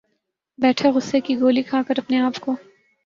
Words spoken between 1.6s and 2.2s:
کھا کر اپنے